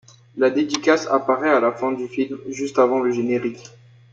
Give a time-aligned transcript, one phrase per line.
[0.35, 3.69] La dédicace apparaît à la fin du film, juste avant le générique.